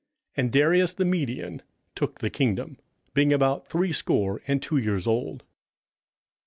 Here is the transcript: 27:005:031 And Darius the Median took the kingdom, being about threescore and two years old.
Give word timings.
27:005:031 0.35 0.37
And 0.45 0.51
Darius 0.51 0.93
the 0.93 1.05
Median 1.05 1.61
took 1.93 2.17
the 2.21 2.31
kingdom, 2.31 2.79
being 3.13 3.31
about 3.31 3.67
threescore 3.67 4.41
and 4.47 4.59
two 4.59 4.77
years 4.77 5.05
old. 5.05 5.43